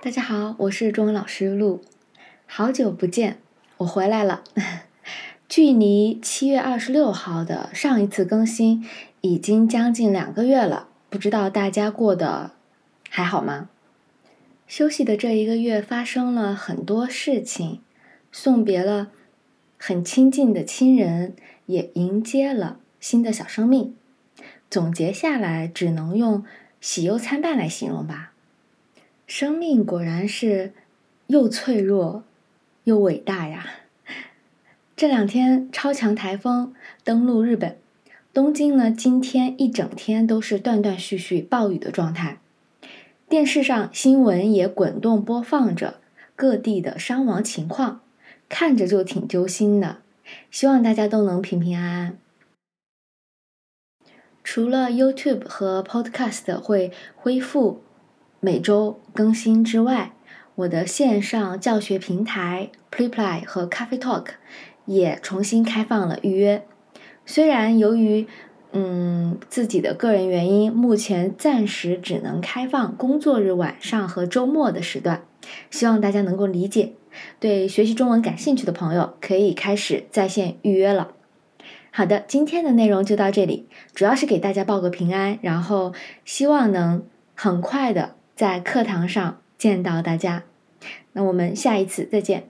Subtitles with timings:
[0.00, 1.80] 大家好，我是中文老师陆，
[2.46, 3.38] 好久不见，
[3.78, 4.44] 我回来了。
[5.48, 8.86] 距离七月二十六号的上一次更新
[9.22, 12.52] 已经将近两个月了，不知道大家过得
[13.10, 13.70] 还好吗？
[14.68, 17.80] 休息的这一个月发生了很多事情，
[18.30, 19.08] 送别了
[19.76, 21.34] 很亲近的亲人，
[21.66, 23.96] 也迎接了新的小生命。
[24.70, 26.44] 总结下来，只能用
[26.80, 28.34] 喜忧参半来形容吧。
[29.28, 30.72] 生命果然是
[31.26, 32.24] 又脆弱
[32.84, 33.66] 又伟大呀！
[34.96, 36.74] 这两天超强台风
[37.04, 37.76] 登陆日本，
[38.32, 42.38] 东京呢今天一整天都是断断续续暴雨的状态。
[43.28, 46.00] 电视上新闻也滚动播放着
[46.34, 48.00] 各地的伤亡情况，
[48.48, 49.98] 看着就挺揪心的。
[50.50, 52.18] 希望大家都能平平安安。
[54.42, 57.82] 除了 YouTube 和 Podcast 会恢复。
[58.40, 60.12] 每周更新之外，
[60.54, 64.26] 我的线上教学平台 Preply 和 Coffee Talk
[64.86, 66.64] 也重新开放了预约。
[67.26, 68.28] 虽然由于
[68.70, 75.24] 嗯自己的个人原因，目前暂时只能开放工作日晚上和周末的时段，
[75.68, 76.92] 希望大家能够理解。
[77.40, 81.10] 对学习中文感兴趣的朋友，可以开始在线预约了。
[81.90, 85.92] 好的，今天的内容就到这里，主要是给大家报个平安，然后
[86.24, 87.02] 希望能
[87.34, 88.14] 很快的。
[88.38, 90.44] 在课堂上见到大家，
[91.10, 92.48] 那我们下一次再见。